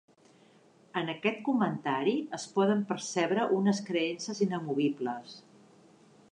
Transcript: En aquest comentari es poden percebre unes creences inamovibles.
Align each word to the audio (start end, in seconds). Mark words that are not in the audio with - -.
En 1.01 1.11
aquest 1.13 1.43
comentari 1.49 2.15
es 2.39 2.47
poden 2.57 2.81
percebre 2.93 3.47
unes 3.61 3.85
creences 3.91 4.45
inamovibles. 4.47 5.41